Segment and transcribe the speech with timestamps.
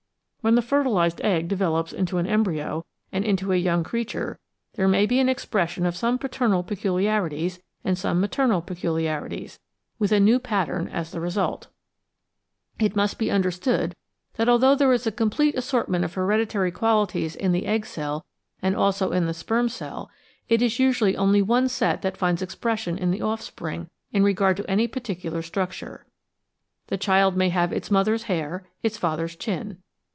[0.43, 4.39] When the fertilised egg develops into an embryo and into a yoimg creature,
[4.73, 9.59] there may be an expression of some paternal peculiarities and some maternal peculiarities,
[9.99, 11.67] with a new pattern as the result.
[12.79, 13.95] It must be understood
[14.37, 18.25] that although there is a complete assortment of hereditary qualities in the egg cell
[18.63, 20.09] and also in the sperm cell,
[20.49, 24.67] it is usually only one set that finds expression in the offspring in regard to
[24.67, 26.07] any par ticular structure.